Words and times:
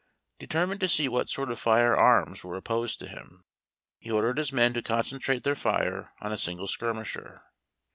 Determined 0.39 0.79
to 0.79 0.89
see 0.89 1.07
what 1.07 1.29
sort 1.29 1.51
of 1.51 1.59
fire 1.59 1.95
arms 1.95 2.43
were 2.43 2.55
opposed 2.55 2.97
to 2.97 3.07
him, 3.07 3.43
he 3.99 4.09
ordered 4.09 4.39
his 4.39 4.51
men 4.51 4.73
to 4.73 4.81
concentrate 4.81 5.43
their 5.43 5.53
fire 5.53 6.09
on 6.19 6.31
a 6.31 6.37
single 6.39 6.65
skirmisher. 6.65 7.43